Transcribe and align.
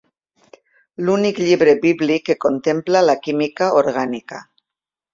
L'únic 1.09 1.41
llibre 1.43 1.77
bíblic 1.85 2.27
que 2.31 2.39
contempla 2.49 3.07
la 3.13 3.19
química 3.29 3.73
orgànica. 3.87 4.45